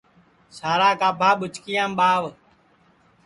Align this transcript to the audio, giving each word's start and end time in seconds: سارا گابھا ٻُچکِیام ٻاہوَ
سارا 0.57 0.89
گابھا 0.99 1.29
ٻُچکِیام 1.39 1.91
ٻاہوَ 1.97 2.29